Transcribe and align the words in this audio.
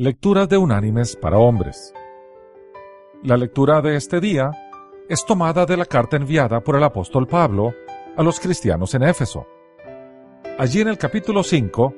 Lecturas 0.00 0.48
de 0.48 0.56
unánimes 0.56 1.16
para 1.16 1.38
hombres. 1.38 1.92
La 3.24 3.36
lectura 3.36 3.80
de 3.80 3.96
este 3.96 4.20
día 4.20 4.52
es 5.08 5.26
tomada 5.26 5.66
de 5.66 5.76
la 5.76 5.86
carta 5.86 6.16
enviada 6.16 6.60
por 6.60 6.76
el 6.76 6.84
apóstol 6.84 7.26
Pablo 7.26 7.74
a 8.16 8.22
los 8.22 8.38
cristianos 8.38 8.94
en 8.94 9.02
Éfeso. 9.02 9.48
Allí 10.56 10.82
en 10.82 10.86
el 10.86 10.98
capítulo 10.98 11.42
5, 11.42 11.94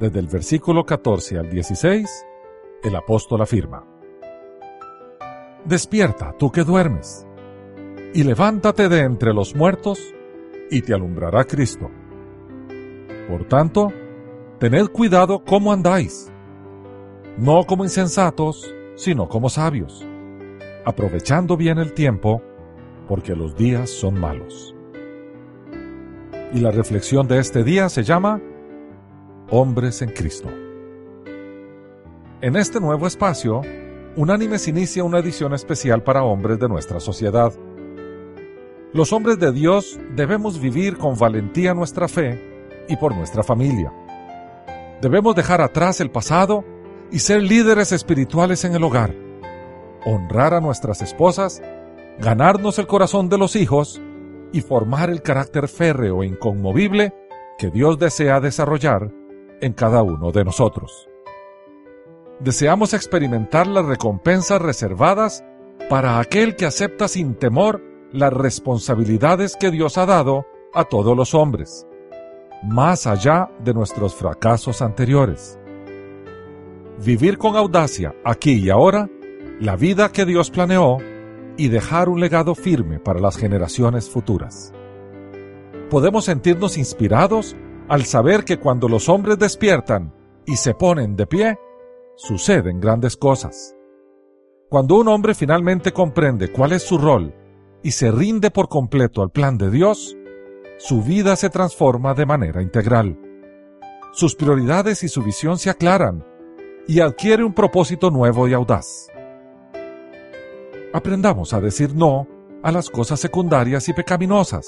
desde 0.00 0.20
el 0.20 0.26
versículo 0.26 0.86
14 0.86 1.36
al 1.36 1.50
16, 1.50 2.26
el 2.82 2.96
apóstol 2.96 3.42
afirma, 3.42 3.86
Despierta, 5.66 6.34
tú 6.38 6.50
que 6.50 6.64
duermes, 6.64 7.26
y 8.14 8.24
levántate 8.24 8.88
de 8.88 9.00
entre 9.00 9.34
los 9.34 9.54
muertos, 9.54 10.00
y 10.70 10.80
te 10.80 10.94
alumbrará 10.94 11.44
Cristo. 11.44 11.90
Por 13.28 13.44
tanto, 13.48 13.92
tened 14.58 14.86
cuidado 14.86 15.44
cómo 15.44 15.74
andáis, 15.74 16.32
no 17.36 17.64
como 17.64 17.84
insensatos, 17.84 18.72
sino 18.94 19.28
como 19.28 19.48
sabios, 19.48 20.06
aprovechando 20.84 21.56
bien 21.56 21.78
el 21.78 21.92
tiempo, 21.92 22.40
porque 23.08 23.34
los 23.34 23.56
días 23.56 23.90
son 23.90 24.18
malos. 24.18 24.74
Y 26.52 26.60
la 26.60 26.70
reflexión 26.70 27.26
de 27.26 27.38
este 27.38 27.64
día 27.64 27.88
se 27.88 28.04
llama 28.04 28.40
Hombres 29.50 30.02
en 30.02 30.10
Cristo. 30.10 30.48
En 32.40 32.56
este 32.56 32.78
nuevo 32.78 33.06
espacio, 33.06 33.62
Unánimes 34.16 34.68
inicia 34.68 35.02
una 35.02 35.18
edición 35.18 35.54
especial 35.54 36.04
para 36.04 36.22
hombres 36.22 36.60
de 36.60 36.68
nuestra 36.68 37.00
sociedad. 37.00 37.52
Los 38.92 39.12
hombres 39.12 39.40
de 39.40 39.50
Dios 39.50 39.98
debemos 40.14 40.60
vivir 40.60 40.98
con 40.98 41.18
valentía 41.18 41.74
nuestra 41.74 42.06
fe 42.06 42.84
y 42.88 42.96
por 42.96 43.16
nuestra 43.16 43.42
familia. 43.42 43.92
Debemos 45.02 45.34
dejar 45.34 45.60
atrás 45.60 46.00
el 46.00 46.12
pasado 46.12 46.64
y 47.10 47.18
ser 47.20 47.42
líderes 47.42 47.92
espirituales 47.92 48.64
en 48.64 48.74
el 48.74 48.84
hogar, 48.84 49.14
honrar 50.04 50.54
a 50.54 50.60
nuestras 50.60 51.02
esposas, 51.02 51.62
ganarnos 52.18 52.78
el 52.78 52.86
corazón 52.86 53.28
de 53.28 53.38
los 53.38 53.56
hijos 53.56 54.00
y 54.52 54.60
formar 54.60 55.10
el 55.10 55.22
carácter 55.22 55.68
férreo 55.68 56.22
e 56.22 56.26
inconmovible 56.26 57.12
que 57.58 57.70
Dios 57.70 57.98
desea 57.98 58.40
desarrollar 58.40 59.10
en 59.60 59.72
cada 59.72 60.02
uno 60.02 60.32
de 60.32 60.44
nosotros 60.44 61.08
deseamos 62.40 62.94
experimentar 62.94 63.66
las 63.66 63.84
recompensas 63.84 64.60
reservadas 64.60 65.44
para 65.88 66.18
aquel 66.18 66.56
que 66.56 66.66
acepta 66.66 67.08
sin 67.08 67.34
temor 67.34 67.82
las 68.12 68.32
responsabilidades 68.32 69.56
que 69.56 69.70
Dios 69.70 69.98
ha 69.98 70.06
dado 70.06 70.46
a 70.72 70.84
todos 70.84 71.16
los 71.16 71.34
hombres, 71.34 71.86
más 72.62 73.06
allá 73.06 73.50
de 73.60 73.74
nuestros 73.74 74.14
fracasos 74.14 74.82
anteriores. 74.82 75.58
Vivir 77.02 77.38
con 77.38 77.56
audacia 77.56 78.14
aquí 78.24 78.52
y 78.52 78.70
ahora 78.70 79.10
la 79.60 79.76
vida 79.76 80.12
que 80.12 80.24
Dios 80.24 80.50
planeó 80.50 80.98
y 81.56 81.68
dejar 81.68 82.08
un 82.08 82.20
legado 82.20 82.54
firme 82.54 83.00
para 83.00 83.20
las 83.20 83.36
generaciones 83.36 84.08
futuras. 84.08 84.72
Podemos 85.90 86.24
sentirnos 86.26 86.78
inspirados 86.78 87.56
al 87.88 88.04
saber 88.04 88.44
que 88.44 88.58
cuando 88.58 88.88
los 88.88 89.08
hombres 89.08 89.38
despiertan 89.38 90.14
y 90.46 90.56
se 90.56 90.74
ponen 90.74 91.16
de 91.16 91.26
pie, 91.26 91.58
suceden 92.16 92.80
grandes 92.80 93.16
cosas. 93.16 93.74
Cuando 94.68 94.96
un 94.96 95.08
hombre 95.08 95.34
finalmente 95.34 95.92
comprende 95.92 96.50
cuál 96.52 96.72
es 96.72 96.82
su 96.82 96.96
rol 96.98 97.34
y 97.82 97.90
se 97.90 98.10
rinde 98.10 98.50
por 98.50 98.68
completo 98.68 99.20
al 99.22 99.30
plan 99.30 99.58
de 99.58 99.70
Dios, 99.70 100.16
su 100.78 101.02
vida 101.02 101.36
se 101.36 101.50
transforma 101.50 102.14
de 102.14 102.26
manera 102.26 102.62
integral. 102.62 103.18
Sus 104.12 104.36
prioridades 104.36 105.02
y 105.02 105.08
su 105.08 105.22
visión 105.22 105.58
se 105.58 105.70
aclaran 105.70 106.24
y 106.86 107.00
adquiere 107.00 107.44
un 107.44 107.52
propósito 107.52 108.10
nuevo 108.10 108.46
y 108.48 108.52
audaz. 108.52 109.08
Aprendamos 110.92 111.52
a 111.52 111.60
decir 111.60 111.94
no 111.94 112.28
a 112.62 112.70
las 112.70 112.90
cosas 112.90 113.20
secundarias 113.20 113.88
y 113.88 113.92
pecaminosas 113.92 114.66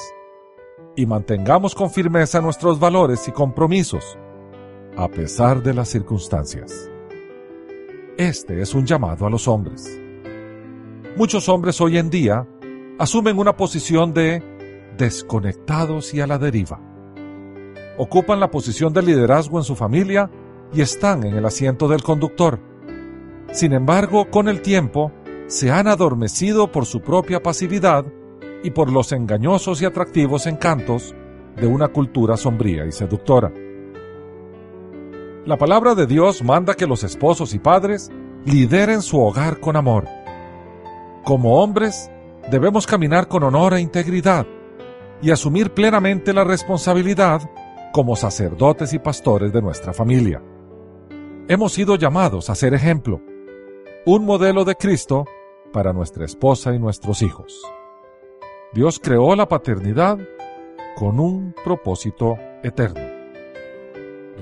y 0.96 1.06
mantengamos 1.06 1.74
con 1.74 1.90
firmeza 1.90 2.40
nuestros 2.40 2.80
valores 2.80 3.28
y 3.28 3.32
compromisos, 3.32 4.18
a 4.96 5.08
pesar 5.08 5.62
de 5.62 5.74
las 5.74 5.88
circunstancias. 5.88 6.90
Este 8.16 8.62
es 8.62 8.74
un 8.74 8.86
llamado 8.86 9.26
a 9.26 9.30
los 9.30 9.46
hombres. 9.46 10.00
Muchos 11.16 11.48
hombres 11.48 11.80
hoy 11.80 11.98
en 11.98 12.08
día 12.08 12.46
asumen 12.98 13.38
una 13.38 13.56
posición 13.56 14.14
de 14.14 14.42
desconectados 14.96 16.14
y 16.14 16.20
a 16.22 16.26
la 16.26 16.38
deriva. 16.38 16.80
Ocupan 17.98 18.40
la 18.40 18.50
posición 18.50 18.92
de 18.92 19.02
liderazgo 19.02 19.58
en 19.58 19.64
su 19.64 19.76
familia 19.76 20.30
y 20.72 20.80
están 20.80 21.24
en 21.24 21.34
el 21.34 21.44
asiento 21.46 21.88
del 21.88 22.02
conductor. 22.02 22.60
Sin 23.52 23.72
embargo, 23.72 24.30
con 24.30 24.48
el 24.48 24.62
tiempo, 24.62 25.12
se 25.46 25.70
han 25.70 25.86
adormecido 25.86 26.72
por 26.72 26.86
su 26.86 27.00
propia 27.00 27.42
pasividad 27.42 28.04
y 28.62 28.70
por 28.70 28.90
los 28.90 29.12
engañosos 29.12 29.80
y 29.80 29.84
atractivos 29.84 30.46
encantos 30.46 31.14
de 31.56 31.66
una 31.66 31.88
cultura 31.88 32.36
sombría 32.36 32.84
y 32.84 32.92
seductora. 32.92 33.52
La 35.44 35.56
palabra 35.56 35.94
de 35.94 36.06
Dios 36.06 36.42
manda 36.42 36.74
que 36.74 36.86
los 36.86 37.04
esposos 37.04 37.54
y 37.54 37.60
padres 37.60 38.10
lideren 38.44 39.02
su 39.02 39.20
hogar 39.20 39.60
con 39.60 39.76
amor. 39.76 40.06
Como 41.24 41.62
hombres, 41.62 42.10
debemos 42.50 42.86
caminar 42.86 43.28
con 43.28 43.44
honor 43.44 43.74
e 43.74 43.80
integridad 43.80 44.46
y 45.22 45.30
asumir 45.30 45.72
plenamente 45.72 46.32
la 46.32 46.44
responsabilidad 46.44 47.48
como 47.92 48.16
sacerdotes 48.16 48.92
y 48.92 48.98
pastores 48.98 49.52
de 49.52 49.62
nuestra 49.62 49.92
familia. 49.92 50.42
Hemos 51.48 51.74
sido 51.74 51.94
llamados 51.94 52.50
a 52.50 52.56
ser 52.56 52.74
ejemplo, 52.74 53.20
un 54.04 54.24
modelo 54.24 54.64
de 54.64 54.74
Cristo 54.74 55.26
para 55.72 55.92
nuestra 55.92 56.24
esposa 56.24 56.74
y 56.74 56.80
nuestros 56.80 57.22
hijos. 57.22 57.62
Dios 58.72 58.98
creó 58.98 59.36
la 59.36 59.46
paternidad 59.46 60.18
con 60.96 61.20
un 61.20 61.54
propósito 61.64 62.36
eterno. 62.64 63.00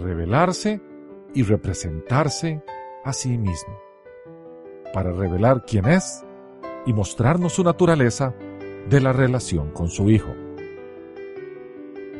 Revelarse 0.00 0.80
y 1.34 1.42
representarse 1.42 2.62
a 3.04 3.12
sí 3.12 3.36
mismo, 3.36 3.78
para 4.94 5.12
revelar 5.12 5.66
quién 5.66 5.84
es 5.84 6.24
y 6.86 6.94
mostrarnos 6.94 7.52
su 7.52 7.64
naturaleza 7.64 8.32
de 8.88 9.00
la 9.02 9.12
relación 9.12 9.72
con 9.72 9.90
su 9.90 10.08
Hijo. 10.08 10.34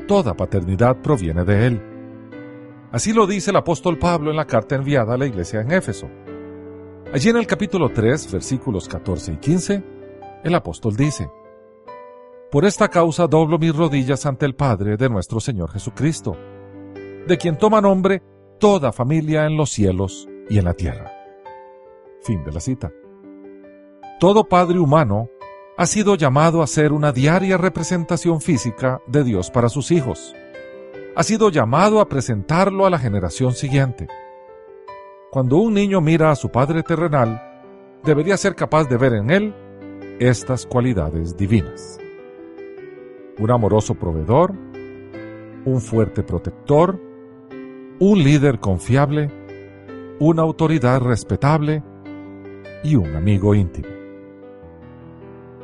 Toda 0.07 0.35
paternidad 0.35 0.99
proviene 1.01 1.45
de 1.45 1.67
Él. 1.69 1.94
Así 2.95 3.13
lo 3.13 3.27
dice 3.27 3.51
el 3.51 3.57
apóstol 3.57 3.99
Pablo 3.99 4.31
en 4.31 4.37
la 4.37 4.47
carta 4.47 4.77
enviada 4.77 5.15
a 5.15 5.19
la 5.19 5.27
iglesia 5.27 5.61
en 5.63 5.73
Éfeso. 5.73 6.09
Allí 7.13 7.29
en 7.29 7.37
el 7.37 7.45
capítulo 7.45 7.91
3, 7.93 8.31
versículos 8.31 8.87
14 8.87 9.33
y 9.33 9.37
15, 9.39 9.85
el 10.45 10.55
apóstol 10.55 10.95
dice, 10.95 11.29
Por 12.53 12.65
esta 12.65 12.87
causa 12.87 13.27
doblo 13.27 13.59
mis 13.59 13.75
rodillas 13.75 14.27
ante 14.27 14.47
el 14.47 14.55
Padre 14.55 14.97
de 14.97 15.09
nuestro 15.09 15.41
Señor 15.41 15.73
Jesucristo, 15.73 16.37
de 17.27 17.37
quien 17.37 17.59
toma 17.59 17.81
nombre 17.81 18.23
toda 18.61 18.93
familia 18.93 19.45
en 19.45 19.57
los 19.57 19.71
cielos 19.71 20.29
y 20.49 20.59
en 20.59 20.65
la 20.67 20.75
tierra. 20.75 21.11
Fin 22.23 22.45
de 22.45 22.53
la 22.53 22.61
cita. 22.61 22.93
Todo 24.21 24.49
padre 24.49 24.79
humano 24.79 25.29
ha 25.77 25.87
sido 25.87 26.15
llamado 26.15 26.63
a 26.63 26.69
ser 26.69 26.93
una 26.93 27.11
diaria 27.11 27.57
representación 27.57 28.41
física 28.41 29.01
de 29.09 29.25
Dios 29.25 29.51
para 29.51 29.69
sus 29.69 29.91
hijos. 29.91 30.33
Ha 31.17 31.23
sido 31.23 31.49
llamado 31.49 32.01
a 32.01 32.09
presentarlo 32.09 32.87
a 32.87 32.91
la 32.91 32.99
generación 32.99 33.53
siguiente. 33.53 34.09
Cuando 35.31 35.59
un 35.59 35.73
niño 35.73 36.01
mira 36.01 36.33
a 36.33 36.37
su 36.37 36.51
padre 36.51 36.83
terrenal, 36.83 37.41
debería 38.03 38.37
ser 38.37 38.57
capaz 38.57 38.89
de 38.89 38.97
ver 38.97 39.15
en 39.15 39.31
él 39.31 39.55
estas 40.19 40.67
cualidades 40.67 41.37
divinas. 41.37 42.01
Un 43.39 43.49
amoroso 43.49 43.95
proveedor, 43.95 44.55
un 45.65 45.81
fuerte 45.81 46.25
protector, 46.25 47.01
un 48.01 48.19
líder 48.19 48.59
confiable, 48.59 49.31
una 50.19 50.43
autoridad 50.43 51.01
respetable 51.01 51.85
y 52.83 52.97
un 52.97 53.15
amigo 53.15 53.55
íntimo. 53.55 53.89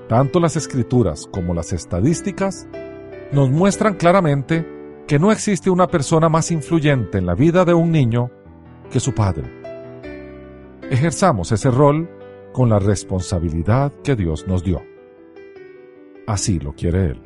Tanto 0.09 0.39
las 0.39 0.55
escrituras 0.55 1.27
como 1.27 1.55
las 1.55 1.73
estadísticas 1.73 2.69
nos 3.33 3.51
muestran 3.51 3.95
claramente 3.95 4.80
que 5.11 5.19
no 5.19 5.33
existe 5.33 5.71
una 5.71 5.89
persona 5.89 6.29
más 6.29 6.53
influyente 6.53 7.19
en 7.19 7.27
la 7.27 7.35
vida 7.35 7.65
de 7.65 7.75
un 7.75 7.91
niño 7.91 8.31
que 8.93 9.01
su 9.01 9.13
padre. 9.13 9.43
Ejerzamos 10.89 11.51
ese 11.51 11.69
rol 11.69 12.09
con 12.53 12.69
la 12.69 12.79
responsabilidad 12.79 13.93
que 14.05 14.15
Dios 14.15 14.47
nos 14.47 14.63
dio. 14.63 14.81
Así 16.29 16.61
lo 16.61 16.75
quiere 16.75 17.07
Él. 17.07 17.23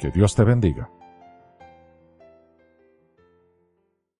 Que 0.00 0.10
Dios 0.10 0.34
te 0.34 0.42
bendiga. 0.42 0.90